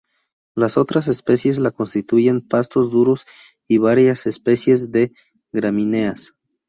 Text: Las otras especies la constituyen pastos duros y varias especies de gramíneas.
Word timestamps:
Las 0.55 0.77
otras 0.77 1.07
especies 1.07 1.59
la 1.59 1.69
constituyen 1.69 2.41
pastos 2.41 2.89
duros 2.89 3.27
y 3.67 3.77
varias 3.77 4.25
especies 4.25 4.89
de 4.91 5.13
gramíneas. 5.51 6.33